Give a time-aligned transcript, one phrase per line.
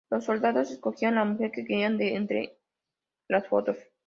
[0.09, 2.57] Los soldados escogían la mujer que querían de entre
[3.27, 3.77] las fotos.